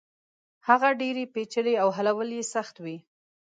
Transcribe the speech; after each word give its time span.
هغه 0.67 0.89
ډېرې 1.01 1.23
پېچلې 1.33 1.75
او 1.83 1.87
حلول 1.97 2.29
يې 2.37 2.43
سخت 2.53 2.75
وي. 2.83 2.97